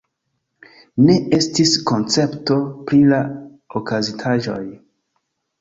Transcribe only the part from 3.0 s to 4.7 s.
la okazintaĵoj.